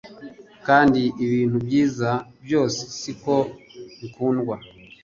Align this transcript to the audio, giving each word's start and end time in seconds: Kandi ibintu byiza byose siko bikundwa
Kandi 0.67 1.01
ibintu 1.25 1.57
byiza 1.65 2.09
byose 2.45 2.79
siko 2.99 3.35
bikundwa 3.99 4.55